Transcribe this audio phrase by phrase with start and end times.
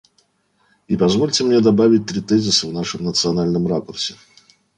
[0.87, 4.15] И позвольте мне добавить три тезиса в нашем национальном ракурсе.